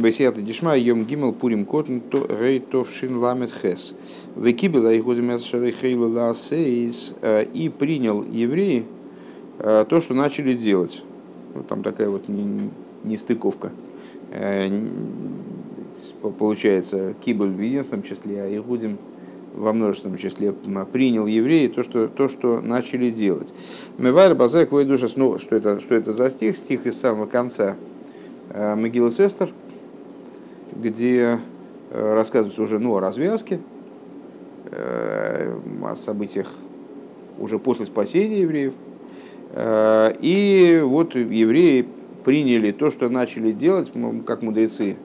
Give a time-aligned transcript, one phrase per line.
[0.00, 1.98] Бесията дишма йом гимел пурим котн
[2.40, 3.94] рей товшин ламет хес.
[4.36, 7.14] Векибела и ласейс
[7.54, 8.84] и принял евреи
[9.58, 11.02] то, что начали делать.
[11.54, 12.24] Ну, там такая вот
[13.04, 13.72] нестыковка.
[16.38, 18.98] Получается, кибель в единственном числе, а Игудим
[19.54, 20.52] во множественном числе
[20.92, 23.52] принял евреи то, что, то, что начали делать.
[23.96, 26.56] Мевайр Базек душа, ну, что это, что это за стих?
[26.56, 27.76] Стих из самого конца
[28.54, 29.50] Могилы Сестер,
[30.78, 31.38] где
[31.90, 33.60] э, рассказывается уже ну, о развязке,
[34.70, 36.52] э, о событиях
[37.38, 38.74] уже после спасения евреев.
[39.52, 41.86] Э, и вот евреи
[42.24, 43.90] приняли то, что начали делать,
[44.26, 44.96] как мудрецы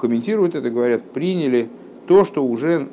[0.00, 1.68] комментируют это, говорят, приняли
[2.08, 2.88] то, что уже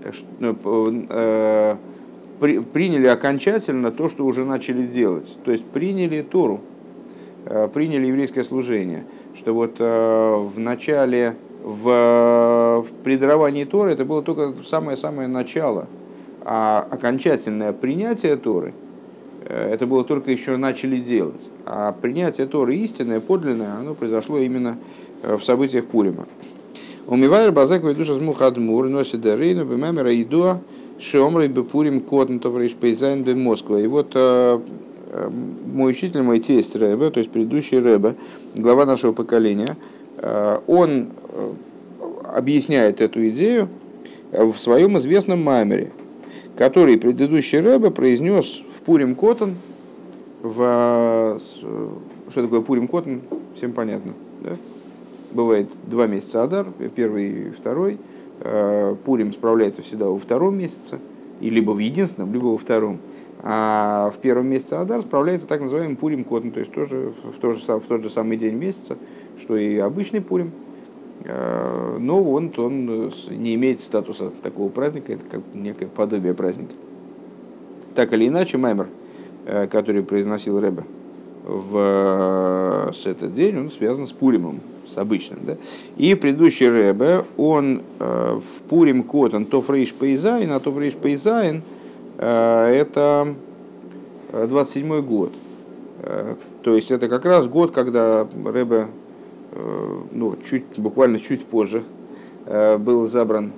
[2.39, 5.35] приняли окончательно то, что уже начали делать.
[5.43, 6.61] То есть приняли Тору,
[7.73, 9.05] приняли еврейское служение
[9.35, 15.87] что вот э, в начале, в, в предаровании Торы это было только самое-самое начало,
[16.41, 18.73] а окончательное принятие Торы
[19.45, 21.49] э, это было только еще начали делать.
[21.65, 24.77] А принятие Торы истинное, подлинное, оно произошло именно
[25.23, 26.25] э, в событиях Пурима.
[27.07, 30.61] ומבאר בזה כ"ק מו"ח אדמו"ר נשיא דורנו במאמרו
[30.99, 33.79] הידוע שאמרו בפורים קטן תרפ"ז במוסקבה.
[33.79, 38.15] И вот мой учитель, мой тесть Рэбе, то есть предыдущий Рэбе,
[38.55, 39.75] глава нашего поколения,
[40.17, 41.53] э, он э,
[42.35, 43.69] объясняет эту идею
[44.31, 45.91] в своем известном маймере,
[46.55, 49.55] который предыдущий Рэбе произнес в Пурим Котон,
[50.41, 51.39] в...
[52.29, 53.21] Что такое Пурим Котон?
[53.55, 54.13] Всем понятно.
[54.41, 54.53] Да?
[55.31, 57.97] Бывает два месяца Адар, первый и второй.
[58.39, 60.99] Э, Пурим справляется всегда во втором месяце,
[61.39, 62.99] и либо в единственном, либо во втором.
[63.45, 67.57] А в первом месяце Адар справляется так называемый Пурим Котн, то есть тоже в, тот
[67.57, 68.97] же, в тот же самый день месяца,
[69.37, 70.51] что и обычный Пурим.
[71.25, 76.73] А, но он, он не имеет статуса такого праздника, это как некое подобие праздника.
[77.95, 78.87] Так или иначе, מאמר,
[79.45, 80.85] э, который произносил Рэбе
[81.43, 85.39] в с этот день, он связан с Пуримом, с обычным.
[85.45, 85.57] Да?
[85.97, 91.82] И предыдущий Рэбе, он э, в Пурим Котан תרפ"ז, а תרפ"ז– Э,
[92.23, 93.35] это
[94.31, 95.33] 27 год.
[96.03, 98.87] Э, то есть это как раз год, когда Рэбе,
[99.51, 101.83] э, ну, чуть, буквально чуть позже,
[102.45, 103.53] был забран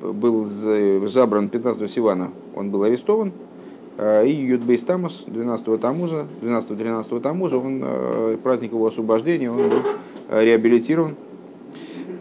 [0.00, 3.32] был забран 15 Сивана, он был арестован,
[4.00, 7.84] и Юдбейс Тамус 12 Тамуза, 12-13 Тамуза, он,
[8.42, 9.82] праздник его освобождения, он был
[10.30, 11.16] реабилитирован.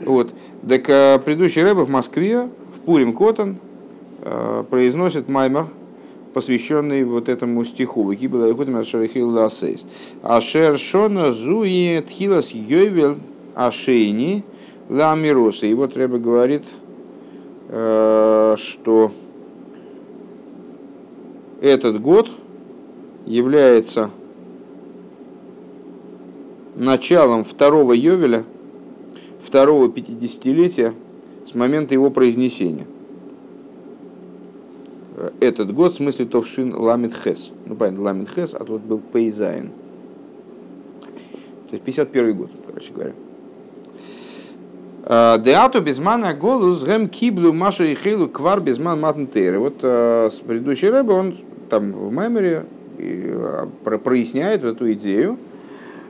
[0.06, 0.34] Вот.
[0.68, 0.84] Так
[1.24, 2.50] предыдущий рэбе в Москве
[2.86, 3.58] Пурим Котан
[4.22, 5.70] э, произносит маймер,
[6.36, 8.14] посвященный вот этому стиху.
[10.22, 13.18] Ашер Шона Зуи Тхилас Йойвел
[13.56, 14.44] Ашейни
[14.88, 15.66] Ламироса.
[15.66, 16.64] И вот Рэба говорит,
[17.70, 19.12] э, что
[21.60, 22.30] этот год
[23.26, 24.12] является
[26.76, 28.44] началом второго Йовеля,
[29.42, 30.94] второго пятидесятилетия
[31.46, 32.86] с момента его произнесения.
[35.40, 37.52] Этот год в смысле Товшин Ламит Хес.
[37.66, 39.70] Ну, понятно, Ламит Хес, а тут был פ״ז.
[41.70, 43.14] То есть 51 год, короче говоря.
[45.04, 49.60] А, דעתה בזמן הגלות הם קיבלו מה שהחלו כבר בזמן מתן תורה.
[49.60, 51.38] Вот а, с предыдущий Ребе он
[51.70, 52.66] там в Маймере
[53.00, 53.70] а,
[54.04, 55.38] проясняет эту идею,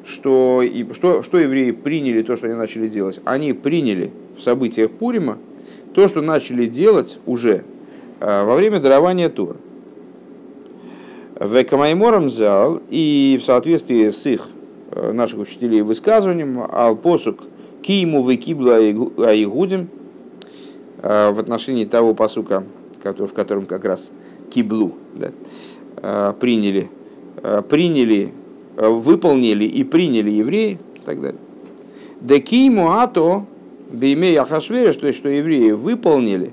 [0.06, 3.20] что, и, что, что евреи приняли то, что они начали делать.
[3.26, 5.40] Они приняли в событиях Пурима
[5.94, 7.64] то, что начали делать уже
[8.20, 9.58] э, во время дарования Тур.
[11.38, 14.48] В Камаймором зал и в соответствии с их
[14.92, 17.44] э, наших учителей высказыванием Алпосук
[17.82, 19.90] Киему Векибла Аигудим
[21.02, 22.64] э, в отношении того посука,
[23.04, 24.12] в котором как раз
[24.52, 26.90] Киблу да, приняли,
[27.70, 28.32] приняли
[28.76, 31.40] выполнили и приняли евреи и так далее.
[32.22, 33.46] Декиму ато
[33.92, 36.52] беймей Ахашвериш, то есть, что евреи выполнили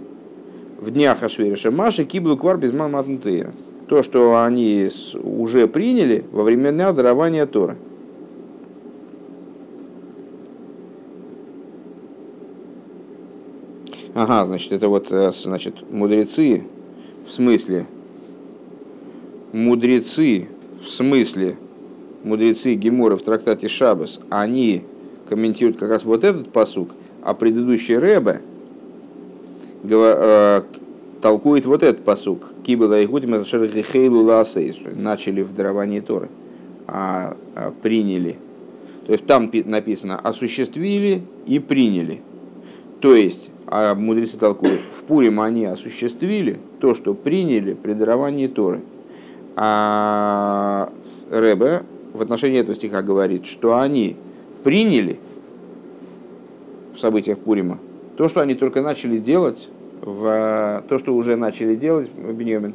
[0.81, 3.53] в днях Ахашвериша, Маши киблу квар без матнтейра.
[3.89, 4.89] То, что они
[5.23, 7.77] уже приняли во времена дарования Тора.
[14.15, 16.65] Ага, значит, это вот, э, значит, мудрецы,
[17.27, 17.87] в смысле,
[19.53, 20.49] мудрецы,
[20.83, 21.57] в смысле,
[22.25, 24.85] мудрецы Гемора в трактате Шабас, они
[25.29, 26.91] комментируют как раз вот этот посук,
[27.23, 28.41] а предыдущий Рэбе
[29.85, 30.63] э,
[31.21, 32.53] толкует вот этот посук.
[32.65, 36.29] Кибела и Гудима начали в даровании Торы,
[36.87, 38.37] а, а приняли.
[39.07, 42.21] То есть там написано «осуществили и приняли».
[43.01, 48.81] То есть, а мудрецы толкуют, в Пурим они осуществили то, что приняли при даровании Торы.
[49.57, 50.93] А
[51.31, 51.83] Ребе
[52.23, 54.17] в отношении этого стиха говорит, что они
[54.65, 55.19] приняли
[56.95, 57.79] в событиях Пурима
[58.17, 59.69] то, что они только начали делать,
[60.01, 62.75] в, то, что уже начали делать Беньямин,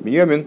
[0.00, 0.46] Беньямин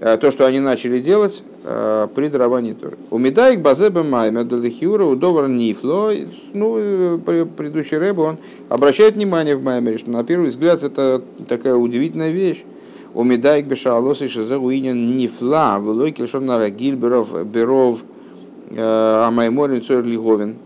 [0.00, 2.96] Э, то, что они начали делать э, при даровании Торы.
[3.10, 6.12] У Медаик Базеба Майма Далихиура Удовар Нифло,
[6.52, 7.18] ну, э,
[7.56, 12.62] предыдущий рэб, он обращает внимание в Маймере, что на первый взгляд это такая удивительная вещь.
[13.18, 18.04] У Медаик Бешалос и Шазауинин Нифла, Велой Кельшонара Гильберов, Беров,
[18.70, 20.58] Амайморин Цойр Лиговин.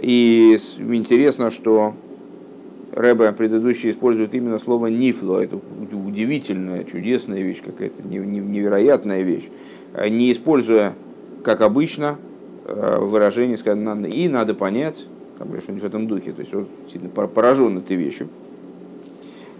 [0.00, 1.94] И интересно, что
[2.92, 5.40] Рэбе предыдущий использует именно слово нифло.
[5.40, 5.58] Это
[5.92, 9.48] удивительная, чудесная вещь какая-то, невероятная вещь.
[9.92, 10.94] А не используя,
[11.42, 12.18] как обычно,
[12.66, 15.08] э, выражение, сказано, и надо понять,
[15.38, 16.30] там, что-нибудь в этом духе.
[16.30, 16.52] То есть
[16.92, 18.28] сильно поражен этой вещью.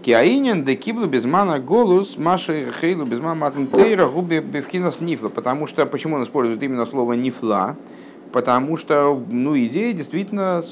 [0.03, 5.29] Киаинен де киблу безмана голус маши хейлу безмана матнтейра губи бевхинас нифла.
[5.29, 7.75] Потому что, почему он использует именно слово нифла?
[8.31, 10.63] Потому что, ну, идея действительно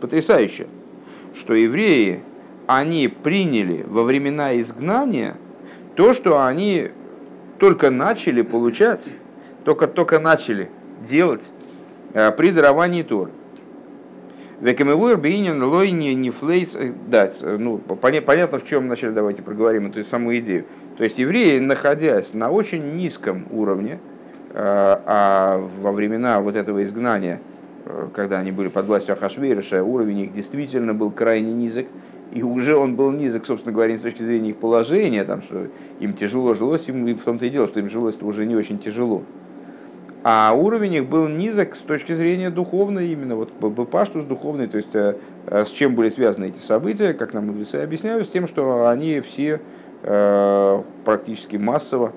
[0.00, 0.66] потрясающая
[1.36, 2.22] что евреи,
[2.66, 5.36] они приняли во времена изгнания
[5.94, 6.88] то, что они
[7.58, 9.04] только начали получать,
[9.64, 10.70] только, только начали
[11.08, 11.52] делать
[12.12, 13.30] э, при даровании Торы.
[14.60, 16.74] Векамевур бейнин лойни не флейс.
[16.74, 20.64] Э, да, ну, понятно, в чем вначале давайте проговорим эту самую идею.
[20.96, 23.98] То есть евреи, находясь на очень низком уровне,
[24.50, 27.40] э, а во времена вот этого изгнания–
[27.86, 31.86] Э, когда они были под властью Ахашвейриша, уровень их действительно был крайне низок.
[32.32, 35.68] И уже он был низок, собственно говоря, с точки зрения их положения, там, что
[36.00, 39.22] им тяжело жилось, им в том-то и дело, что им жилось уже не очень тяжело.
[40.22, 44.94] А уровень их был низок с точки зрения духовной, именно вот Бапаштус духовный, то есть
[44.94, 45.16] э,
[45.46, 49.20] э, с чем были связаны эти события, как нам мудрецы объясняют, с тем, что они
[49.20, 49.60] все
[51.04, 52.12] практически массово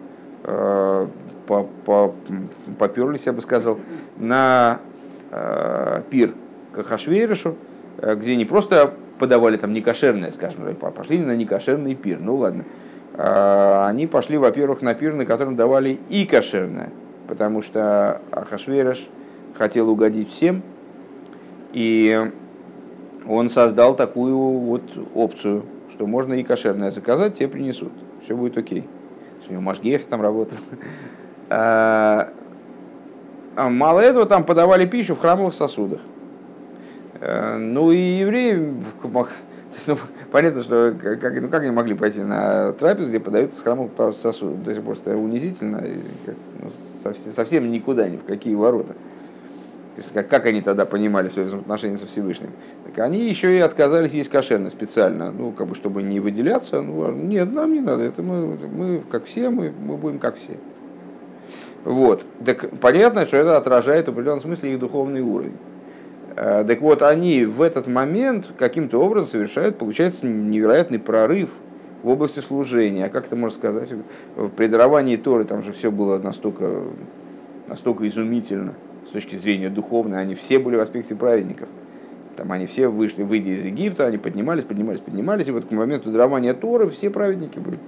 [2.78, 3.80] поперлись, я бы сказал,
[4.18, 4.80] на
[5.32, 6.34] Э, пир
[6.74, 7.56] к Хашвейришу,
[8.00, 12.64] э, где не просто подавали там некошерное, скажем, пошли на некошерный пир, ну ладно.
[13.14, 16.90] А, они пошли, во-первых, на пир, на котором давали и кошерное,
[17.30, 19.08] потому что Ахашвериш
[19.54, 20.64] хотел угодить всем,
[21.72, 22.32] и
[23.28, 24.82] он создал такую вот
[25.14, 27.92] опцию, что можно и кошерное заказать, тебе принесут,
[28.24, 28.90] все будет окей.
[29.48, 30.62] У него Машгех там работает.
[31.52, 32.32] А,
[33.56, 36.00] а мало этого, там подавали пищу в храмовых сосудах.
[37.20, 38.56] Э, ну и евреи,
[39.88, 39.98] ну,
[40.32, 44.64] понятно, что как, ну, как они могли пойти на трапезу, где подают из храмовых сосудов.
[44.64, 45.84] То есть просто унизительно,
[46.62, 46.70] ну,
[47.00, 48.94] совсем, никуда, ни в какие ворота.
[49.96, 52.52] То есть как, как они тогда понимали свои взаимоотношения со Всевышним?
[52.86, 56.82] Так они еще и отказались есть кошерно специально, ну, как бы, чтобы не выделяться.
[56.82, 60.58] Ну, нет, нам не надо, это мы, мы как все, мы, мы будем как все.
[61.84, 62.26] Вот.
[62.46, 65.58] Так понятно, что это отражает в определенном смысле их духовный уровень.
[66.36, 71.52] Э, так вот, они в этот момент каким-то образом совершают, получается, невероятный прорыв
[72.04, 73.06] в области служения.
[73.06, 73.90] А как это можно сказать?
[74.36, 76.84] В предаровании Торы там же все было настолько,
[77.68, 78.74] настолько изумительно
[79.08, 80.20] с точки зрения духовной.
[80.20, 81.70] Они все были в аспекте праведников.
[82.36, 86.10] Там они все вышли, выйдя из Египта, они поднимались, поднимались, поднимались, и вот к моменту
[86.10, 87.80] дарования Торы все праведники были.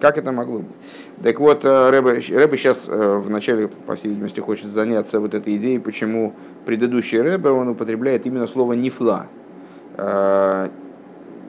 [0.00, 0.76] Как это могло быть?
[1.22, 5.56] Так вот, э, Рэбе, Рэбе сейчас э, вначале, по всей видимости, хочет заняться вот этой
[5.56, 6.34] идеей, почему
[6.66, 9.26] предыдущий Рэбе, он употребляет именно слово «нифла».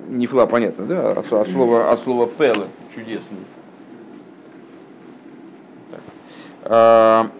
[0.10, 1.12] «Нифла» понятно, да?
[1.12, 3.38] От, от слова, от слова «пелы» чудесный.
[6.63, 7.32] Так.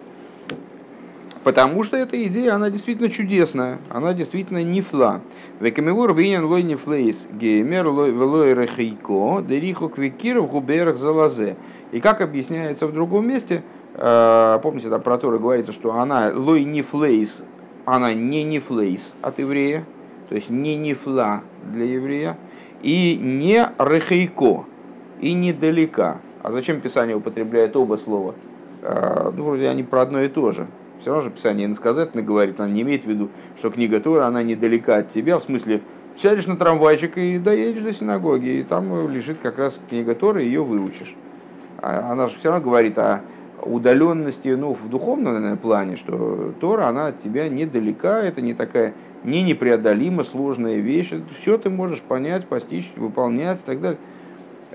[1.42, 5.20] Потому что эта идея, она действительно чудесная, она действительно нифла.
[5.58, 11.56] Векамевур бинен лой нифлейс геймер лой рехейко дерихо квикир в губерах залазе.
[11.92, 13.62] И как объясняется в другом месте,
[13.94, 17.42] э, помните, там про Торы говорится, что она лой нифлейс,
[17.86, 19.86] она не нифлейс от еврея,
[20.30, 22.38] то есть не нифла для еврея,
[22.82, 24.64] и не рехейко,
[25.20, 26.20] и недалека.
[26.42, 28.36] А зачем Писание употребляет оба слова?
[28.80, 30.68] Э, ну, вроде они про одно и то же.
[31.00, 34.44] Все равно же Писание иносказательно говорит, она не имеет в виду, что книга Тора, она
[34.44, 35.80] недалека от тебя, в смысле,
[36.16, 40.46] сядешь на трамвайчик и доедешь до синагоги, и там лежит как раз книга Тора, и
[40.46, 41.16] ее выучишь.
[41.78, 43.22] А она же все равно говорит о
[43.62, 48.94] удаленности, ну, в духовном наверное, плане, что Тора, она от тебя недалека, это не такая,
[49.24, 53.98] не непреодолимо сложная вещь, все ты можешь понять, постичь, выполнять и так далее.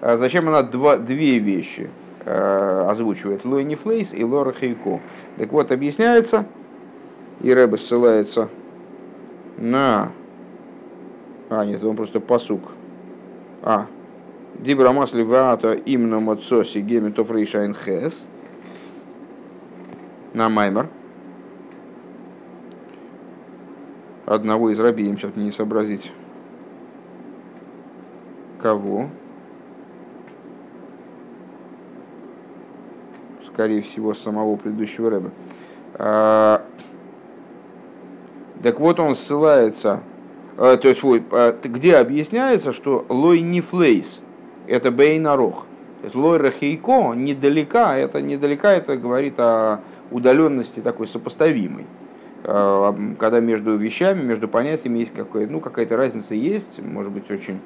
[0.02, 1.90] А зачем она два, две вещи?
[2.26, 5.00] э, озвучивает Лой Нифлейс и Лора Хейко.
[5.38, 6.46] Так вот, объясняется,
[7.42, 8.50] и Рэбе ссылается
[9.58, 10.12] на...
[11.50, 12.62] А, нет, он просто посук.
[13.62, 13.86] А,
[14.56, 18.30] Дибра масли ваата именно мацоси геметов рейшайн хэс
[20.36, 20.90] на маймер.
[24.26, 26.12] Одного из рабием, сейчас не сообразить.
[28.62, 29.08] Кого?
[33.46, 35.32] Скорее всего, самого предыдущего рэба.
[35.94, 36.66] А,
[38.62, 40.04] так вот он ссылается,
[40.58, 41.02] а, то есть,
[41.32, 44.22] а, где объясняется, что лой не флейс,
[44.68, 45.66] это бейнарох.
[46.06, 49.80] То есть лой рахейко недалека, это недалека, это говорит о
[50.12, 51.88] удаленности такой сопоставимой.
[52.44, 57.60] А, когда между вещами, между понятиями есть какая, ну, какая-то разница есть, может быть очень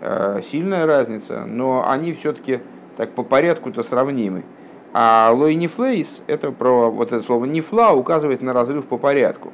[0.00, 2.60] а, сильная разница, но они все-таки
[2.96, 4.44] так по порядку-то сравнимы.
[4.92, 9.52] А лой нефлейс, это про вот это слово нефла указывает на разрыв по порядку.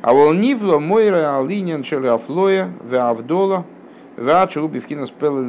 [0.00, 3.66] А вол нифло мойра алиньян шелафлоя веавдола
[4.18, 5.40] веачу бивкина спела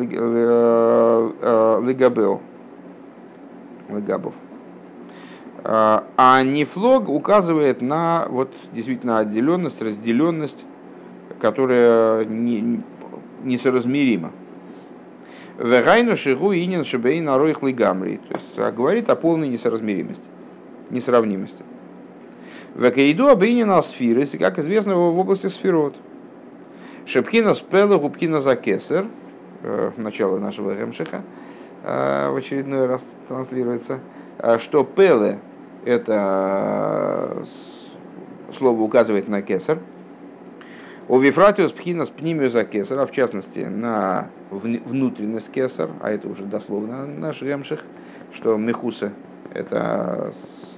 [1.82, 2.42] легабел.
[3.90, 4.36] Легабов.
[5.64, 10.66] А, нефлог указывает на вот действительно отделенность, разделенность,
[11.42, 12.82] которая не,
[13.44, 14.32] несоразмерима.
[15.58, 18.18] Вегайну шигу инин шибей нароих лигамри.
[18.30, 20.30] То есть а, говорит о полной несоразмеримости,
[20.90, 21.64] несравнимости.
[22.76, 25.96] Векаиду обинин асфиры, как известно, в области сферот.
[27.10, 29.08] Шепхина спела губкина за кесар,
[29.64, 31.24] э, начало нашего Ремшиха,
[31.84, 34.00] э, в очередной раз транслируется,
[34.38, 35.40] э, что пеле
[35.86, 37.44] это
[38.56, 39.80] слово указывает на кесар,
[41.08, 47.08] у Вифратиус пхинас пнимиус кесар, а в частности на внутренность кесар, а это уже дословно
[47.08, 47.86] наш ремших,
[48.32, 49.14] что мехуса
[49.52, 50.78] это с,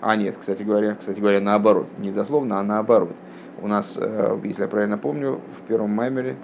[0.00, 3.14] а нет, кстати говоря, кстати говоря, наоборот, не дословно, а наоборот.
[3.60, 6.36] У нас, э, если я правильно помню, в первом маймере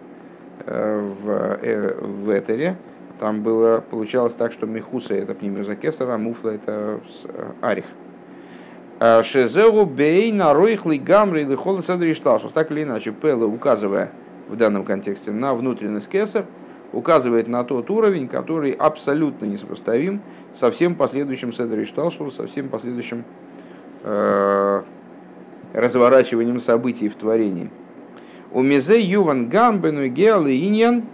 [0.66, 1.30] э, в,
[1.62, 2.76] э, в Этере,
[3.20, 7.00] там было, получалось так, что Мехуса это пнимиуза кесара, а Муфла это
[7.60, 7.86] Арих.
[9.22, 14.10] Шезеу бей на ройхли гамри или холо что Так или иначе, Пелла, указывая
[14.48, 16.46] в данном контексте на внутренность кесар,
[16.92, 23.24] указывает на тот уровень, который абсолютно несопоставим со всем последующим Седри Шталшул, со всем последующим
[24.02, 24.82] э,
[25.74, 27.70] разворачиванием событий в творении.
[28.52, 31.04] У Мизе Юван Гамбену Геал и Иньян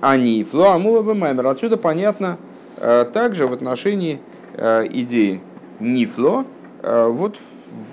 [0.00, 1.46] они Флоамува Маймер.
[1.48, 2.38] Отсюда понятно
[2.76, 4.20] э, также в отношении
[4.54, 5.40] э, идеи
[5.80, 6.44] Нифло,
[6.82, 7.38] э, вот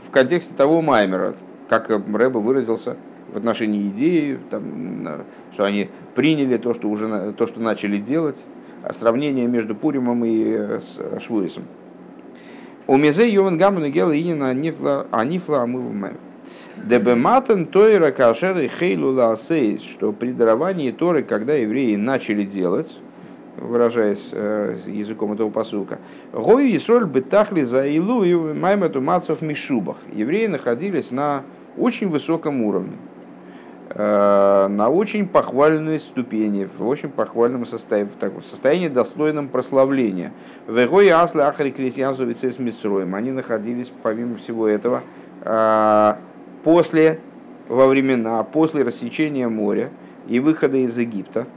[0.06, 1.36] в контексте того Маймера,
[1.68, 2.98] как Рэба выразился
[3.32, 8.46] в отношении идеи, там, что они приняли то, что уже то, что начали делать,
[8.82, 10.80] а сравнение между Пуримом и
[11.20, 11.66] Швуисом.
[12.90, 16.18] У Мизе Йован Гамман Гела Инина Анифла Амывумэм.
[16.78, 23.00] Дебематен Тойра Кашер и Хейлу Лаасейс, что при даровании Торы, когда евреи начали делать,
[23.58, 26.00] выражаясь э, языком этого посылка.
[26.34, 29.98] Гой Исроль бетахли за Илу и Маймату Мацов Мишубах.
[30.12, 31.44] Евреи находились на
[31.78, 32.98] очень высоком уровне,
[33.96, 40.32] на очень похвальной ступени, в очень похвальном состоянии, в таком состоянии достойном прославления.
[40.68, 43.16] В Гой Асле Ахари Крисьянсу с Митсроем.
[43.16, 45.02] Они находились, помимо всего этого,
[45.44, 46.14] э,
[46.64, 47.20] после,
[47.68, 49.90] во времена, после рассечения моря
[50.28, 51.48] и выхода из Египта,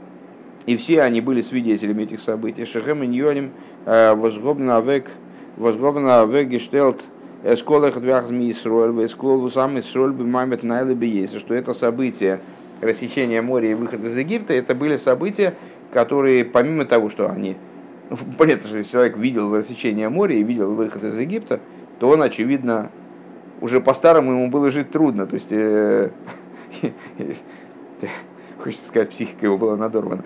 [0.65, 2.65] и все они были свидетелями этих событий.
[2.65, 3.51] Шехем и Ньоним
[3.85, 5.09] э, возгробно авек,
[5.57, 7.03] возгробно авек гештелт
[7.43, 12.39] эсколах двях змей Исроль, эсколу сам Исроль бы мамет найлы есть, что это события
[12.81, 15.55] рассечения моря и выхода из Египта, это были события,
[15.91, 17.55] которые, помимо того, что они
[18.09, 21.59] ну, понятно, что если человек видел рассечение моря и видел выход из Египта,
[21.99, 22.91] то он, очевидно,
[23.59, 25.25] уже по-старому ему было жить трудно.
[25.25, 26.11] То есть, э,
[28.59, 30.23] хочется сказать, психика его была надорвана.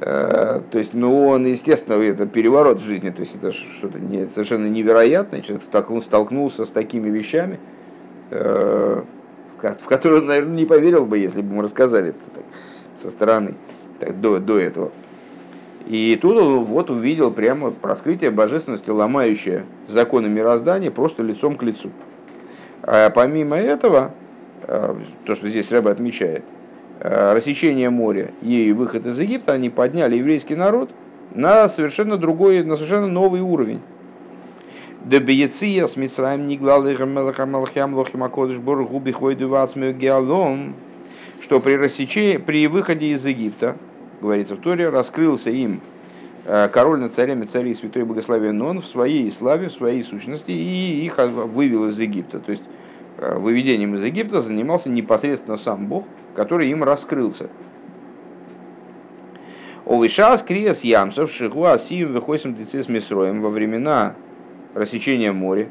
[0.00, 4.26] Э, то есть, ну, он, естественно, это переворот в жизни, то есть это что-то не,
[4.26, 5.42] совершенно невероятное.
[5.42, 5.62] Человек
[6.02, 7.60] столкнулся, с такими вещами,
[8.30, 9.02] э,
[9.60, 12.44] в которые он, наверное, не поверил бы, если бы ему рассказали это так,
[12.96, 13.54] со стороны
[13.98, 14.90] так, до, до этого.
[15.86, 21.90] И тут он вот увидел прямо раскрытие божественности, ломающее законы мироздания просто лицом к лицу.
[22.82, 24.12] А помимо этого,
[24.62, 24.94] э,
[25.26, 26.44] то, что здесь Рэба отмечает,
[27.00, 30.90] рассечение моря и выход из Египта, они подняли еврейский народ
[31.34, 33.80] на совершенно другой, на совершенно новый уровень.
[35.04, 35.96] Дебиеция с
[39.12, 40.74] Хвойдувацмию Геалом,
[41.40, 43.76] что при рассечении, при выходе из Египта,
[44.20, 45.80] говорится в Торе, раскрылся им
[46.44, 51.16] король над царями царей святой благословен он в своей славе, в своей сущности, и их
[51.18, 52.40] вывел из Египта.
[52.40, 52.62] То есть
[53.20, 57.50] выведением из Египта занимался непосредственно сам Бог, который им раскрылся.
[59.86, 64.14] Овишас криес ямсов шихуа сим выхосим децис мисроем во времена
[64.74, 65.68] рассечения моря.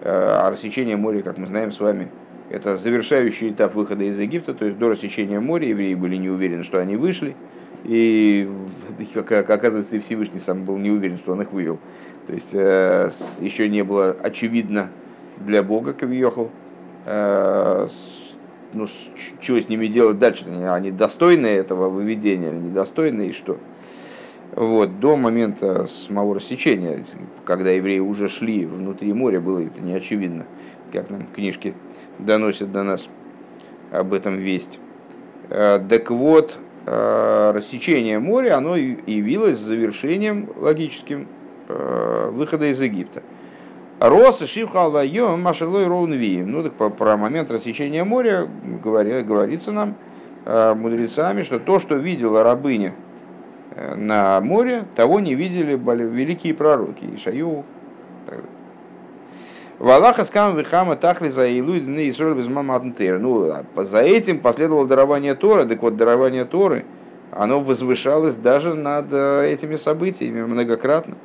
[0.00, 2.10] А рассечение моря, как мы знаем с вами,
[2.50, 6.62] это завершающий этап выхода из Египта, то есть до рассечения моря евреи были не уверены,
[6.62, 7.34] что они вышли,
[7.84, 8.48] и,
[9.14, 11.78] как оказывается, и Всевышний сам был не уверен, что он их вывел.
[12.26, 14.90] То есть э, еще не было очевидно
[15.38, 16.63] для Бога, Кавиохал, э,
[17.06, 23.58] ну, что с ними делать дальше, они достойны этого выведения или недостойны, и что.
[24.54, 27.02] Вот, до момента самого рассечения,
[27.44, 30.46] когда евреи уже шли внутри моря, было это не очевидно,
[30.92, 31.74] как нам книжки
[32.20, 33.08] доносят до нас
[33.90, 34.78] об этом весть.
[35.50, 36.56] Э, так вот,
[36.86, 41.26] э, рассечение моря, оно явилось завершением логическим
[41.68, 43.24] э, выхода из Египта.
[44.00, 46.42] Роса шивхала йом машелой роунви.
[46.44, 48.48] Ну так про момент рассечения моря
[48.82, 49.94] говорится нам
[50.46, 52.92] мудрецами, что то, что видела рабыня
[53.96, 57.64] на море, того не видели великие пророки, Ишаю.
[59.78, 65.34] Валаха скам вихама тахли за илу и Исроль без Ну, а за этим последовало дарование
[65.34, 65.66] Торы.
[65.66, 66.84] Так вот, дарование Торы,
[67.32, 71.16] оно возвышалось даже над э, этими событиями многократно.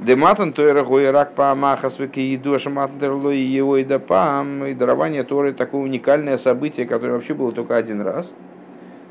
[0.00, 4.64] Дематан Тойра Гойрак Паамахас Векииду Шаматан Терлой его и Дапам.
[4.66, 8.32] И дарование Торы такое уникальное событие, которое вообще было только один раз–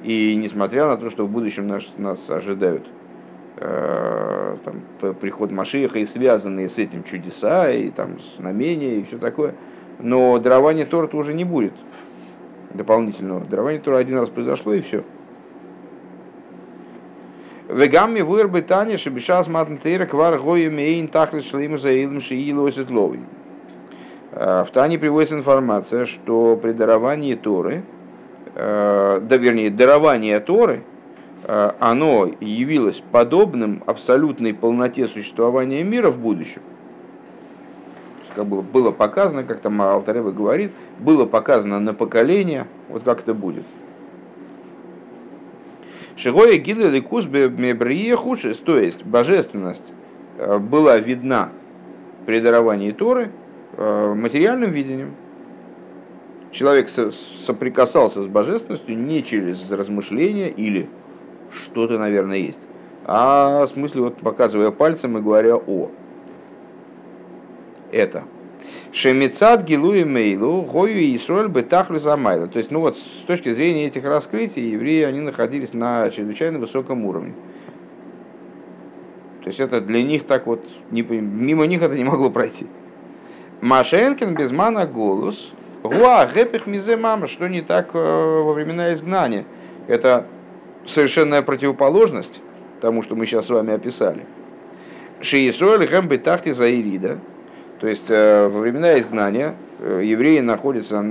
[0.03, 2.85] и несмотря на то, что в будущем нас, нас ожидают
[3.57, 9.55] э, там, приход Машиха и связанные с этим чудеса, и там знамения, и все такое,
[9.99, 11.73] но дарование Тора уже не будет
[12.73, 13.45] дополнительного.
[13.45, 15.03] Дарование Тора один раз произошло, и все.
[17.73, 24.63] Вегамми вырбы Таня шебешас матн тейра квар гоем эйн тахли шлейму за илм шиилу э,
[24.63, 27.83] В Тане приводится информация, что при даровании Торы,
[28.55, 30.83] Э, да вернее, дарование Торы,
[31.45, 36.61] э, оно явилось подобным абсолютной полноте существования мира в будущем.
[38.35, 43.33] Как было, было показано, как там Алтарева говорит, было показано на поколение, вот как это
[43.33, 43.65] будет.
[46.15, 49.93] Шигоя гилы ликус мебрие хушис, то есть божественность
[50.37, 51.49] э, была видна
[52.25, 53.31] при даровании Торы
[53.75, 55.15] материальным видением,
[56.51, 60.87] человек соприкасался с божественностью не через размышления или
[61.51, 62.61] что-то, наверное, есть,
[63.05, 65.89] а в смысле вот показывая пальцем и говоря «о».
[67.91, 68.23] Это.
[68.91, 72.47] Шемицат гилуи мейлу, гою и Исроль бетахлю замайла.
[72.47, 77.05] То есть, ну вот, с точки зрения этих раскрытий, евреи, они находились на чрезвычайно высоком
[77.05, 77.33] уровне.
[79.43, 82.67] То есть, это для них так вот, не, мимо них это не могло пройти.
[83.61, 89.43] Машенкин без мана голос, Гуа, гэпих мизе мама, что не так э, во времена изгнания.
[89.87, 90.25] Это
[90.85, 92.41] совершенная противоположность
[92.79, 94.25] тому, что мы сейчас с вами описали.
[95.19, 97.19] Шиисуэль гэм тахти заирида.
[97.83, 101.05] То есть э, во времена изгнания э, евреи находятся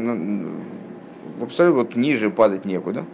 [1.43, 3.05] абсолютно ниже, падать некуда.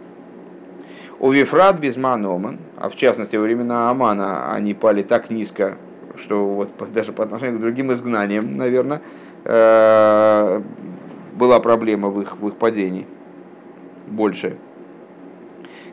[1.19, 5.75] У Вифрат без Маноман, а в частности во времена Амана они пали так низко,
[6.15, 9.01] что вот даже по отношению к другим изгнаниям, наверное,
[9.43, 10.63] была
[11.59, 13.05] проблема в их, в их падении
[14.07, 14.55] больше.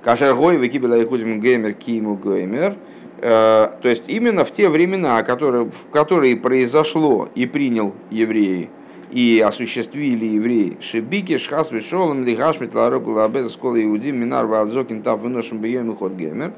[0.04, 2.76] Кашер гой выкибила ихудим геймер киму геймер.
[3.18, 8.68] Э, то есть именно в те времена, которые, в которые произошло и принял евреи,
[9.10, 10.76] и осуществили евреи.
[10.80, 16.52] Шибики, шхас, вишолом, лигаш, метларок, лабез, скола иудим, минар, вазокин, тав, выношен, бьем, ход геймер.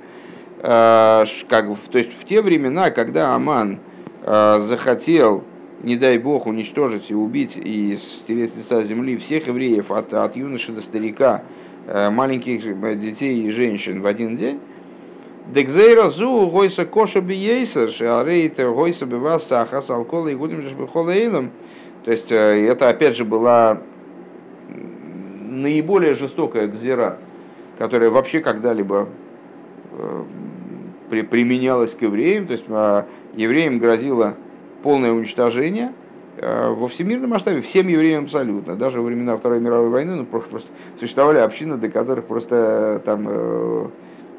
[0.61, 3.79] Э, как, то есть в те времена, когда Аман
[4.23, 5.45] э, захотел
[5.85, 10.35] не дай бог, уничтожить и убить и стереть с лица земли всех евреев от, от
[10.35, 11.45] юноши до старика,
[11.87, 14.59] маленьких детей и женщин в один день,
[15.49, 21.51] Декзейра зу гойса коша биейса, шеарейта гойса биваса ахас алкола и гудим жбихолейлом.
[22.05, 23.79] То есть э, это опять же была
[25.41, 27.19] наиболее жестокая гзира,
[27.79, 29.09] которая вообще когда-либо
[29.93, 30.25] э,
[31.09, 32.47] применялась к евреям.
[32.47, 34.35] То есть а, евреям грозила
[34.83, 35.93] полное уничтожение
[36.37, 38.77] э, во всемирном масштабе всем евреям абсолютно.
[38.77, 40.61] Даже во времена Второй мировой войны ну, просто,
[41.01, 43.87] существовали общины, до которых просто там э, э,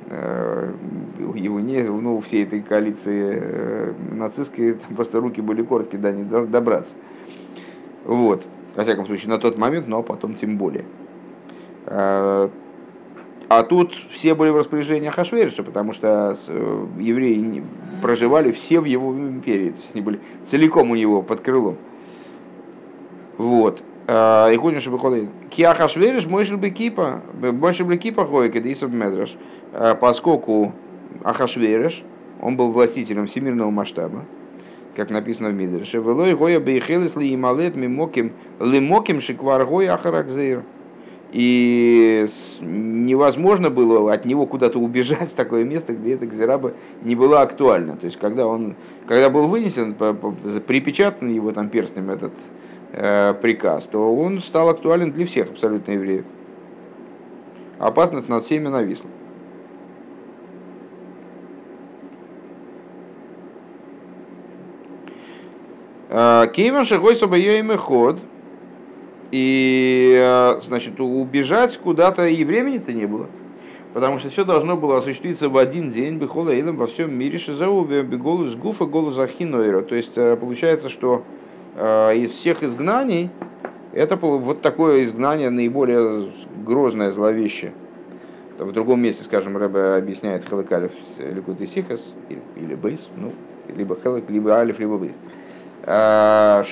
[0.07, 6.95] его не, ну, всей этой коалиции нацистской просто руки были короткие, да, не добраться.
[8.05, 8.45] Вот.
[8.75, 10.85] Во всяком случае, на тот момент, но потом тем более.
[13.49, 17.63] А тут все были в распоряжении Хашвериша, потому что э, евреи
[17.99, 19.71] проживали все в его империи.
[19.71, 21.77] То есть они были целиком у него под крылом.
[23.39, 23.81] Вот.
[24.09, 25.29] И ходим, чтобы ходить.
[25.51, 27.21] Киахашвериш мой бы кипа,
[27.53, 29.35] больше бы кипа ходит, когда медраш.
[30.01, 30.73] Поскольку
[31.23, 32.03] Ахашвериш,
[32.41, 34.25] он был властителем всемирного масштаба,
[34.95, 35.97] как написано в Мидрше.
[35.97, 40.63] Велой гоя бейхелес ли ималет мимоким лимоким шиквар гоя ахаракзейр.
[41.31, 42.25] И
[42.61, 47.95] невозможно было от него куда-то убежать в такое место, где эта кзираба не была актуальна.
[47.95, 48.73] То есть, когда он,
[49.05, 55.25] когда был вынесен, припечатан его там перстнем этот э, приказ, то он стал актуален для
[55.25, 56.25] всех абсолютно евреев.
[57.77, 59.09] Опасность над всеми нависла.
[66.09, 68.19] Э, Кейван шагой собоем ход.
[69.31, 73.27] И, э, значит, убежать куда-то и времени-то не было.
[73.93, 77.85] Потому что все должно было осуществиться в один день, бихола илом во всем мире, шизау
[77.85, 79.81] голос гуфа, голос ахинойра.
[79.81, 81.23] То есть э, получается, что
[81.75, 83.29] из всех изгнаний
[83.93, 86.29] это вот такое изгнание наиболее
[86.65, 87.73] грозное, зловещее.
[88.57, 93.31] В другом месте, скажем, Рэбе объясняет Халакалев Ликут и Сихас, или, или Бейс, ну,
[93.73, 95.15] либо Халак, либо Алиф, либо Бейс.
[95.83, 96.63] А,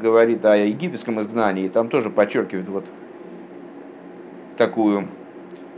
[0.00, 2.84] говорит о египетском изгнании, там тоже подчеркивает вот
[4.56, 5.06] такую,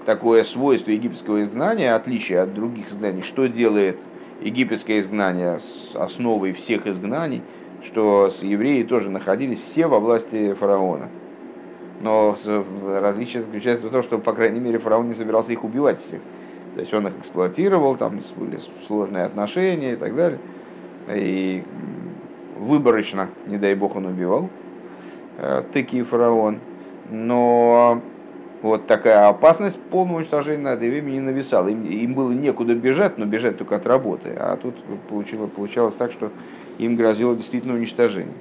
[0.05, 3.99] такое свойство египетского изгнания, отличие от других изгнаний, что делает
[4.41, 7.43] египетское изгнание с основой всех изгнаний,
[7.83, 11.09] что евреи тоже находились все во власти фараона.
[12.01, 12.37] Но
[13.01, 16.21] различие заключается в том, что, по крайней мере, фараон не собирался их убивать всех.
[16.75, 20.39] То есть он их эксплуатировал, там были сложные отношения и так далее.
[21.09, 21.65] И
[22.59, 24.51] выборочно, не дай бог, он убивал,
[25.39, 26.59] э, таки фараон.
[27.11, 28.03] Но
[28.63, 31.69] вот такая опасность полного уничтожения над евреями не нависала.
[31.69, 34.35] Им, им было некуда бежать, но бежать только от работы.
[34.37, 34.75] А тут
[35.09, 36.31] получилось, получалось так, что
[36.79, 38.35] им грозило действительно уничтожение.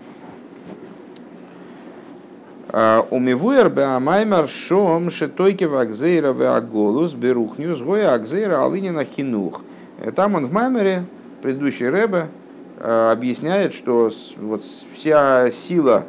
[2.69, 9.62] А, Умивуер беамаймар шом шетойки вакзейра веаголус берухню сгоя акзейра алынина хинух.
[9.99, 11.06] Э, там он в Маймере,
[11.41, 12.28] предыдущий Рэбе,
[12.78, 16.06] Э, объясняет, что вот вся сила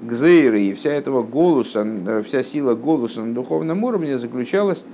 [0.00, 4.84] Гзейры и вся этого голоса, э, вся сила голоса на духовном уровне заключалась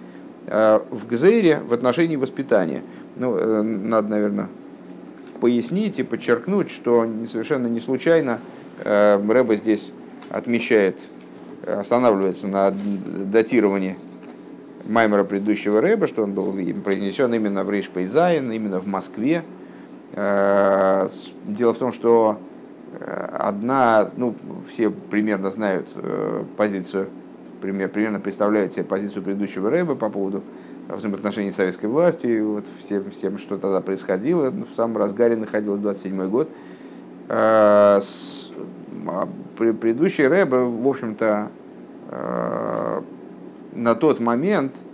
[0.47, 2.83] э, в Гзейре в отношении воспитания.
[3.17, 4.49] Ну, надо, наверное,
[5.41, 8.41] пояснить и подчеркнуть, что совершенно не случайно
[8.85, 9.93] Ребе здесь
[10.31, 10.97] отмечает,
[11.67, 12.73] останавливается на
[13.33, 13.97] датировании
[14.87, 16.53] Маймера предыдущего Ребе, что он был
[16.85, 19.43] произнесен именно в רפ״ז, именно в Москве,
[20.13, 21.07] Э,
[21.47, 22.58] дело в том, что э,
[23.33, 24.35] одна, ну,
[24.69, 27.09] все примерно знают э, позицию,
[27.61, 30.43] пример, примерно представляют себе позицию предыдущего Рэба по поводу
[30.89, 35.83] взаимоотношений с советской властью, и вот всем, всем, что тогда происходило, в самом разгаре находился
[35.83, 36.49] 27 год.
[37.29, 38.01] А
[39.59, 41.51] предыдущий Рэба, в общем-то,
[43.75, 44.75] на тот момент–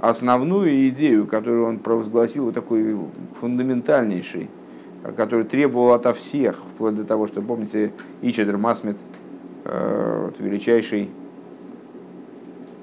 [0.00, 2.96] основную идею, которую он провозгласил, вот такой
[3.34, 4.48] фундаментальнейший,
[5.02, 8.96] который требовал ото всех, вплоть до того, что, помните, Ичедр Масмет,
[9.64, 11.10] э, величайший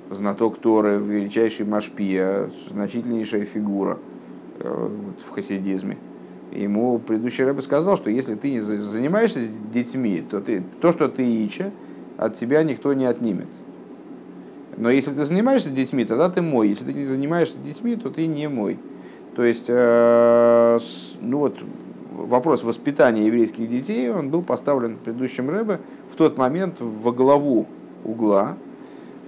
[0.10, 3.98] знаток Торы, величайший Машпия, значительнейшая фигура
[4.60, 4.90] э,
[5.24, 5.98] в хасидизме.
[6.52, 11.24] Ему предыдущий рэб сказал, что если ты занимаешься с детьми, то ты, то, что ты
[11.46, 11.72] Ича,
[12.18, 13.48] от тебя никто не отнимет.
[14.78, 16.70] Но если ты занимаешься детьми, тогда ты мой.
[16.70, 18.78] Если ты не занимаешься детьми, то ты не мой.
[19.36, 20.80] То есть, э,
[21.22, 21.58] ну вот,
[22.16, 27.68] вопрос воспитания еврейских детей, он был поставлен предыдущим Рэбе в тот момент во главу
[28.04, 28.58] угла.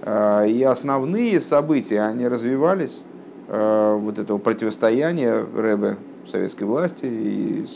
[0.02, 3.02] Э, и основные события, они развивались,
[3.48, 5.96] э, вот этого противостояния Рэбе
[6.26, 7.66] советской власти и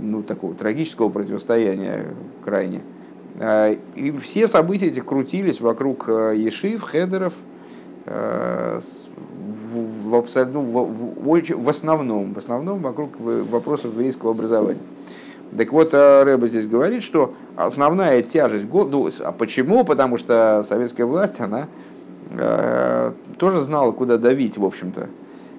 [0.00, 2.06] ну, такого трагического противостояния
[2.44, 2.82] крайне–
[3.38, 7.34] Э, и все события эти крутились вокруг Ешив, Хедеров,
[10.06, 10.84] в, в, абсолютно, в,
[11.22, 14.80] в, в основном, в основном вокруг вопросов еврейского образования.
[15.56, 18.90] Так вот, Рэба здесь говорит, что основная тяжесть года...
[18.90, 19.84] Ну, а почему?
[19.84, 21.68] Потому что советская власть, она
[22.32, 25.08] э, тоже знала, куда давить, в общем-то.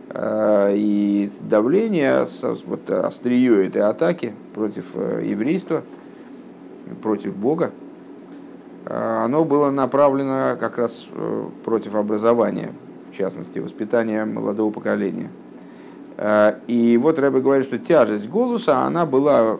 [0.09, 2.27] Э, и давление,
[2.65, 5.83] вот острие этой атаки против еврейства–
[6.95, 7.71] против Бога,
[8.85, 12.71] а, оно было направлено как раз э, против образования,
[13.11, 15.29] в частности, воспитания молодого поколения.
[16.17, 19.59] А, и вот Рэбе говорит, что тяжесть голоса, она была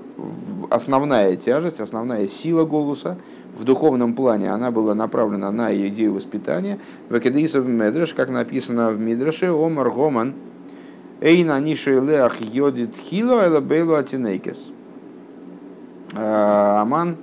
[0.72, 3.18] основная тяжесть, основная сила голоса
[3.56, 6.80] в духовном плане, она была направлена на идею воспитания.
[7.10, 10.34] Векедисов Медреш, как написано в Мидреше, Омар Гоман,
[11.22, 14.72] Эйна Ниши Леах Йодит Хило Элабейлу Атинейкес.
[16.16, 17.18] Э, Аман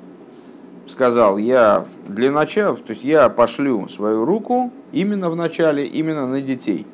[0.87, 6.40] сказал, я для начала, то есть я пошлю свою руку именно в начале, именно на
[6.40, 6.87] детей.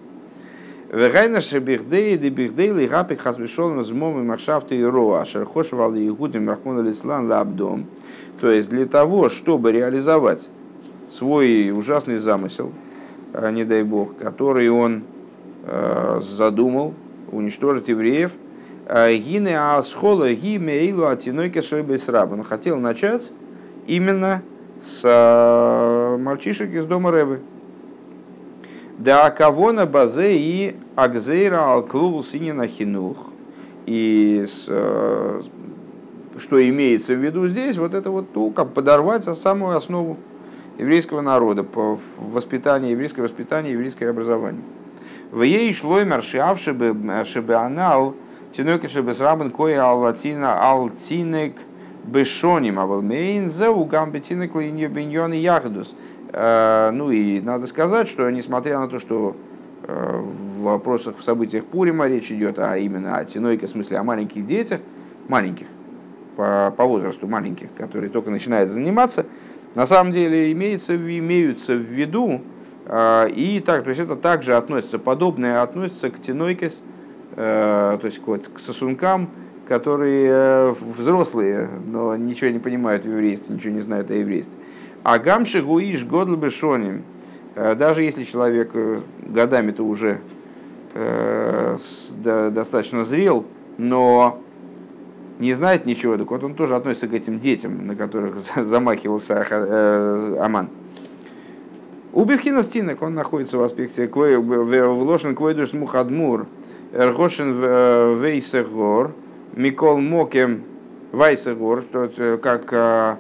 [0.93, 6.85] Вегайна шебихдей де бихдей ли гапик хасбешол и маршафты и роа шерхошвал и гудим рахмон
[6.85, 7.87] лислан лабдом.
[8.41, 10.49] То есть для того, чтобы реализовать
[11.09, 12.73] свой ужасный замысел,
[13.33, 15.05] а, не дай бог, который он
[15.65, 16.95] э, задумал
[17.31, 18.33] уничтожить евреев,
[18.87, 22.33] а, гине асхола ги мейлу атинойке шойбейсраб.
[22.33, 23.31] Он хотел начать
[23.87, 24.43] именно
[24.81, 27.41] с э, мальчишек из дома Рэбы.
[28.99, 33.29] Да кого на базе и акзейра алклул синина хинух.
[33.87, 35.43] И э,
[36.39, 40.17] что имеется в виду здесь, вот это вот то, как подорвать за самую основу
[40.79, 44.63] еврейского народа, по воспитанию, еврейское воспитание, еврейское образование.
[45.31, 48.15] В ей шло маршав, чтобы анал,
[48.53, 51.57] тинойка чтобы срабан кое алатина алтинек
[52.05, 55.95] бешоним авалмейн за угам бетинек линьо биньон и яхдус.
[56.33, 59.37] Э, ну и надо сказать, что несмотря на то, что
[59.83, 64.05] э, в вопросах, в событиях Пурима речь идет а именно о тинойке, в смысле о
[64.05, 64.81] маленьких детях,
[65.29, 65.67] маленьких,
[66.37, 69.27] по, по возрасту маленьких, которые только начинают заниматься,
[69.75, 72.43] на самом деле имеется, имеются в виду,
[72.87, 76.81] э, и так, то есть это также относится, подобное относится к тинойкес,
[77.37, 79.31] то есть к сосункам,
[79.71, 84.53] которые взрослые, но ничего не понимают в еврействе, ничего не знают о еврействе.
[85.05, 87.05] А гамши гуиш годл бешоним.
[87.55, 90.23] Э, даже если человек э, годами-то уже
[90.95, 91.79] э,
[92.25, 93.47] достаточно зрел,
[93.79, 94.41] но
[95.39, 99.47] не знает ничего, так вот он тоже относится к этим детям, на которых замахивался
[100.45, 100.69] Аман.
[102.13, 106.49] У Бевхина Стинок он находится в аспекте вложен квейдуш мухадмур,
[106.93, 107.55] эргошен
[108.21, 109.13] вейсегор,
[109.55, 110.63] микол мокем
[111.13, 113.19] вайсегор, что как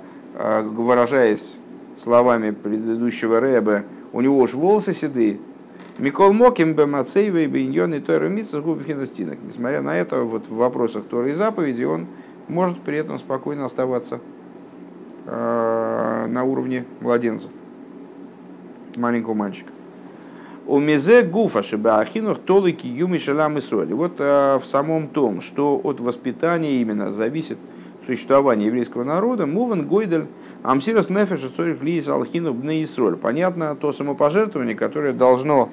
[0.64, 1.57] выражаясь
[1.97, 5.38] словами предыдущего Рэба, у него уж волосы седые.
[5.99, 9.38] Микол Моким Бемацейвей Биньон и Тойра Финастинок.
[9.43, 12.07] Несмотря на это, вот в вопросах Торы и заповеди он
[12.49, 14.21] может при этом спокойно оставаться
[15.27, 17.51] э, на уровне младенца,
[18.97, 19.71] маленького мальчика.
[20.70, 23.92] У мезе гуфа шибаахинух толики юми шалам и соли.
[23.92, 27.59] Вот э, в самом том, что от воспитания именно зависит
[28.06, 30.26] существование еврейского народа, муван гойдель
[30.62, 33.16] Амсирос нефеш цорих лиис алхину бне Исроль.
[33.16, 35.70] Понятно то самопожертвование, которое должно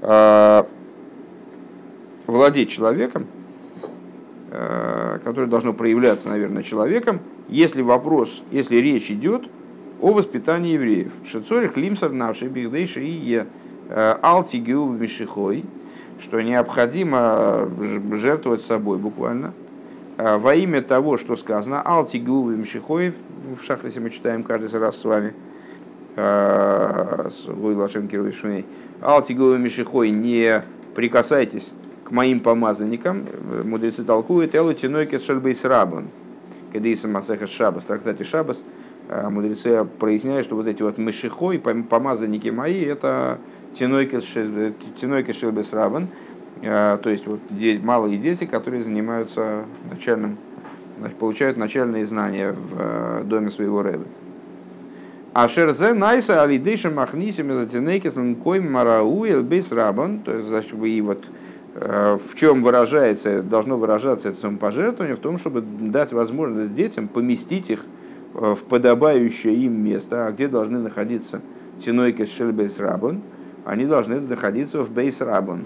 [0.00, 0.64] э,
[2.26, 3.26] владеть человеком,
[4.50, 9.42] э, которое должно проявляться, наверное, человеком, если вопрос, если речь идет
[10.00, 11.12] о воспитании евреев.
[11.26, 13.46] Шецорих лимсар навши бигдейши и э,
[13.88, 15.64] алтигиу мишихой,
[16.20, 17.68] что необходимо
[18.12, 19.52] жертвовать собой буквально,
[20.16, 23.14] э, во имя того, что сказано, алтигиу мишихой,
[23.58, 25.32] в Шахрисе мы читаем каждый раз с вами,
[26.16, 28.66] э, с Лашем Кировишуней,
[29.00, 30.62] Алтигова Мишихой, не
[30.94, 31.72] прикасайтесь
[32.04, 33.26] к моим помазанникам,
[33.64, 36.08] мудрецы толкуют, Элу Тинойкет Шельбейс Рабан,
[36.72, 38.62] Кедейса Масеха Шабас, в трактате Шабас,
[39.08, 43.38] э, мудрецы проясняют, что вот эти вот Мишихой, помазанники мои, это
[43.78, 44.24] Тинойкет
[45.36, 46.08] Шельбейс Рабан,
[46.62, 47.40] э, то есть вот
[47.82, 50.36] малые дети, которые занимаются начальным
[51.20, 54.04] получают начальные знания в э, доме своего рэба.
[55.32, 61.00] А шерзе найса алидейшим махнисим из атинейкисом койм марау бейс рабан, то есть, значит, и
[61.00, 61.24] вот
[61.76, 67.70] э, в чем выражается, должно выражаться это самопожертвование, в том, чтобы дать возможность детям поместить
[67.70, 67.84] их
[68.34, 71.40] в подобающее им место, а где должны находиться
[71.78, 73.22] тинойкис шельбейс рабан,
[73.68, 75.64] они должны находиться в бейс рабан,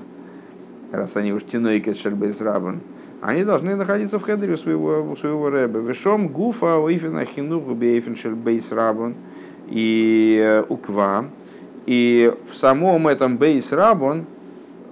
[0.91, 2.81] раз они уж тинойкис шельбейс рабан
[3.23, 5.79] они должны находиться в хедере своего, у своего рэба.
[5.79, 9.15] Вешом гуфа уифина хинуху бейфеншель бейс рабон
[9.69, 11.27] и э, уква.
[11.87, 14.25] И в самом этом бейс рабон,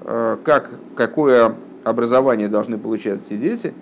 [0.05, 3.75] э, как, какое образование должны получать эти дети,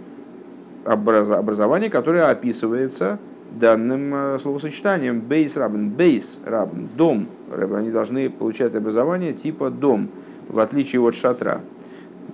[0.86, 3.18] образование, которое описывается
[3.50, 7.26] данным э, словосочетанием בית רבן, בית רבן, дом.
[7.74, 10.08] Они должны получать образование типа дом,
[10.48, 11.60] в отличие от шатра.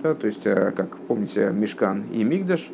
[0.01, 2.69] Да, то есть, э, как помните, משכן и מקדש,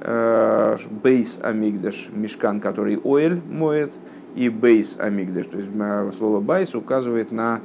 [0.00, 3.92] э, בית המקדש, משכן, который אוהל מועד,
[4.34, 5.46] и בית המקדש.
[5.46, 5.70] То есть
[6.16, 7.60] слово בית указывает на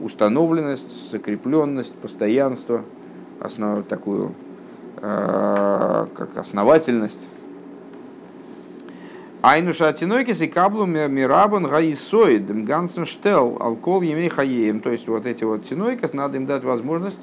[0.00, 2.84] установленность, закрепленность, постоянство,
[3.40, 4.34] основу такую
[5.00, 7.28] как основательность.
[9.50, 14.80] Айнуша Атинойкис и Каблу Мирабан Гаисоид, Мгансен Штел, Алкол Емей Хаеем.
[14.80, 17.22] То есть вот эти вот Тинойкис, надо им дать возможность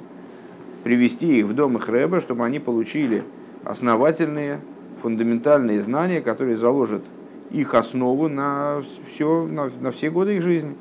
[0.84, 3.24] привести их в дом их Рэба, чтобы они получили
[3.64, 4.60] основательные,
[5.04, 7.04] фундаментальные знания, которые заложат
[7.52, 10.76] их основу на, все, на, на все годы их жизни.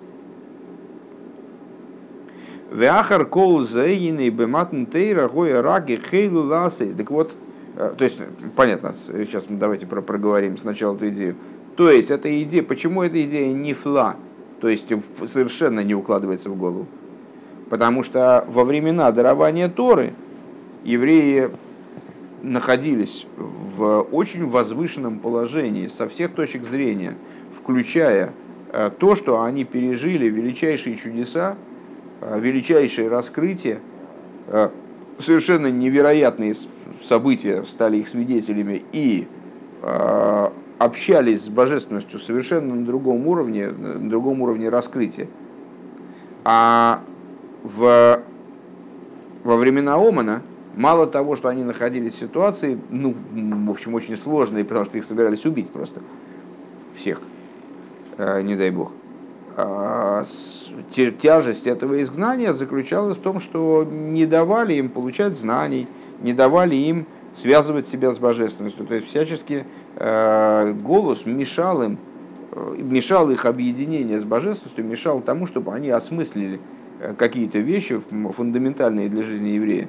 [2.73, 6.95] Вяхар кол зейны бематн тейра гоя раги хейлу ласейс.
[6.95, 7.37] Так вот,
[7.77, 8.21] то есть,
[8.55, 11.37] понятно, сейчас мы давайте про проговорим сначала эту идею.
[11.77, 14.17] То есть, эта идея, почему эта идея не фла,
[14.61, 14.89] то есть
[15.27, 16.87] совершенно не укладывается в голову.
[17.69, 20.15] Потому что во времена дарования Торы
[20.85, 21.51] евреи
[22.43, 27.15] находились в очень возвышенном положении со всех точек зрения,
[27.53, 28.33] включая
[28.73, 31.57] э, то, что они пережили величайшие чудеса,
[32.21, 33.81] э, величайшие раскрытия,
[34.49, 34.71] э,
[35.19, 36.55] совершенно невероятные
[37.03, 39.27] события стали их свидетелями и
[40.79, 45.29] общались с божественностью совершенно на другом уровне, на другом уровне раскрытия.
[46.45, 47.01] А
[47.63, 48.21] в,
[49.45, 50.43] во времена Омана,
[50.77, 55.05] мало того, что они находились в ситуации, ну, в общем, очень сложной, потому что их
[55.05, 56.01] собирались убить просто,
[56.97, 57.21] всех,
[58.19, 58.93] э, не дай бог,
[61.19, 65.87] тяжесть этого изгнания заключалась в том, что не давали им получать знаний,
[66.21, 68.87] не давали им связывать себя с божественностью.
[68.87, 69.65] То есть всячески
[69.97, 71.99] э, голос мешал им,
[72.53, 76.61] э, мешал их объединение с божественностью, мешал тому, чтобы они осмыслили
[77.01, 79.89] Э, какие-то вещи фундаментальные для жизни еврея.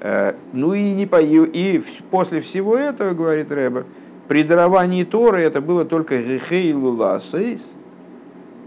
[0.00, 3.84] Э, ну и, не по, и после всего этого, говорит Рэба,
[4.28, 7.74] при даровании Торы это было только рехейлу ласейс,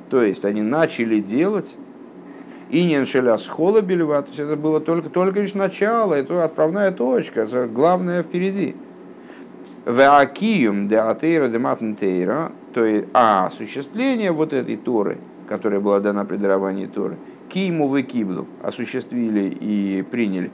[0.09, 1.75] то есть они начали делать,
[2.69, 6.91] и не с хола бельва, то есть это было только, только лишь начало, это отправная
[6.91, 8.75] точка, главное впереди.
[9.85, 15.17] Веакиум де атеира де матнтейра, то есть, а осуществление вот этой Торы,
[15.47, 17.17] которая была дана при даровании Торы,
[17.49, 20.51] Киму вы киблу осуществили и приняли.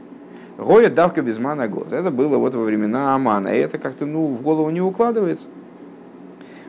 [0.58, 1.64] Гоя давка без мана.
[1.92, 3.48] Это было вот во времена Амана.
[3.48, 5.48] И это как-то ну, в голову не укладывается.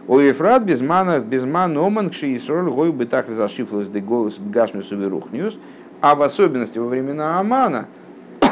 [0.07, 4.39] У Ефрат без мана, без мана оман кши Исроль гой бы так разошифлось де голос
[4.39, 5.59] гашмису верухниус.
[6.01, 7.87] А в особенности во времена Амана,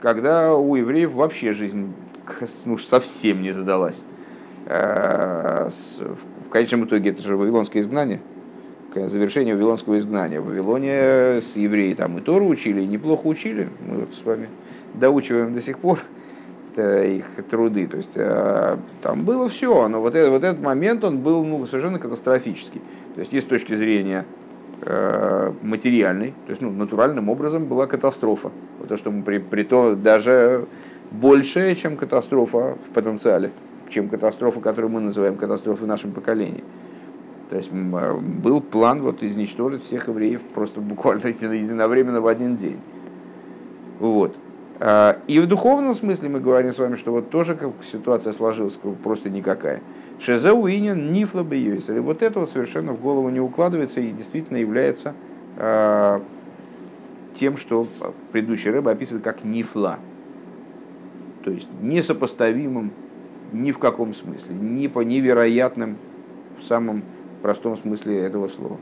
[0.00, 1.94] когда у евреев вообще жизнь
[2.66, 4.04] ну, совсем не задалась.
[4.66, 5.70] Э,
[6.46, 8.20] в конечном итоге это же вавилонское изгнание–
[9.06, 10.40] завершения Вавилонского изгнания.
[10.40, 13.68] В Вавилоне с евреи там и Тору учили, и неплохо учили.
[13.80, 14.48] Мы с вами
[14.94, 16.00] доучиваем до сих пор
[16.78, 17.86] их труды.
[17.86, 21.64] То есть э, там было все, но вот, это, вот этот момент он был ну,
[21.66, 22.80] совершенно катастрофический.
[23.14, 24.24] То есть, есть с точки зрения
[24.82, 28.50] э, материальной, то есть ну, натуральным образом была катастрофа.
[28.78, 30.66] Вот то, что мы при, при то даже
[31.10, 33.52] большая, чем катастрофа в потенциале,
[33.88, 36.64] чем катастрофа, которую мы называем катастрофой в нашем поколении.
[37.48, 42.80] То есть а, был план вот изничтожить всех евреев просто буквально единовременно в один день.
[43.98, 44.36] Вот.
[44.78, 48.78] А, и в духовном смысле мы говорим с вами, что вот тоже как ситуация сложилась
[49.02, 49.80] просто никакая.
[50.18, 52.00] Шезеу инин нифла бейойсер.
[52.00, 55.14] вот это вот совершенно в голову не укладывается и действительно является
[55.56, 56.20] э,
[57.34, 57.86] тем, что
[58.32, 59.98] предыдущий рыба описывает как нифла.
[61.44, 62.92] То есть несопоставимым
[63.52, 65.96] ни в каком смысле, ни по невероятным
[66.58, 67.02] в самом
[67.42, 68.78] простом смысле этого слова.